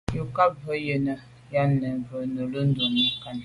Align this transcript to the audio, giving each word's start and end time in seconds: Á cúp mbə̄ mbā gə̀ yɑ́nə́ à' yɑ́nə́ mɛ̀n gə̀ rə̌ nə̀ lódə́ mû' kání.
Á 0.03 0.03
cúp 0.13 0.29
mbə̄ 0.33 0.47
mbā 0.49 0.53
gə̀ 0.65 0.75
yɑ́nə́ 0.87 1.15
à' 1.17 1.23
yɑ́nə́ 1.53 1.91
mɛ̀n 1.93 1.97
gə̀ 2.07 2.17
rə̌ 2.21 2.29
nə̀ 2.33 2.45
lódə́ 2.51 2.87
mû' 2.93 3.13
kání. 3.21 3.39